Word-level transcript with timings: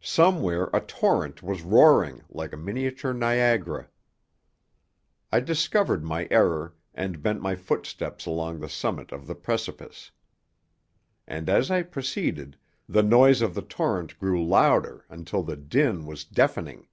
Somewhere 0.00 0.70
a 0.72 0.80
torrent 0.80 1.42
was 1.42 1.60
roaring 1.60 2.22
like 2.30 2.54
a 2.54 2.56
miniature 2.56 3.12
Niagara. 3.12 3.90
I 5.30 5.40
discovered 5.40 6.02
my 6.02 6.26
error 6.30 6.74
and 6.94 7.22
bent 7.22 7.42
my 7.42 7.56
footsteps 7.56 8.24
along 8.24 8.60
the 8.60 8.70
summit 8.70 9.12
of 9.12 9.26
the 9.26 9.34
precipice, 9.34 10.12
and 11.26 11.50
as 11.50 11.70
I 11.70 11.82
proceeded 11.82 12.56
the 12.88 13.02
noise 13.02 13.42
of 13.42 13.52
the 13.54 13.60
torrent 13.60 14.18
grew 14.18 14.42
louder 14.42 15.04
until 15.10 15.42
the 15.42 15.56
din 15.56 16.06
was 16.06 16.24
deafening. 16.24 16.88